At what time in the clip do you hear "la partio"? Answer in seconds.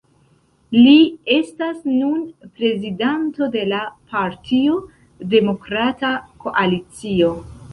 3.73-4.81